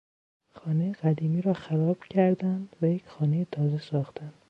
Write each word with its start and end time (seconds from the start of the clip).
خانهی 0.53 0.93
قدیمی 0.93 1.41
را 1.41 1.53
خراب 1.53 2.03
کردند 2.03 2.75
و 2.81 2.85
یک 2.87 3.07
خانهی 3.07 3.45
تازه 3.51 3.77
ساختند. 3.77 4.33